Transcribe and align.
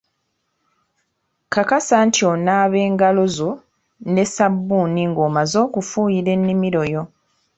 Kakasa 1.53 1.95
nti 2.07 2.21
onaaba 2.33 2.77
engalo 2.87 3.23
zo 3.37 3.51
ne 4.13 4.23
sabbuuni 4.35 5.01
ng'omaze 5.11 5.57
okufuuyira 5.65 6.29
ennimiro 6.37 6.81
yo. 6.93 7.03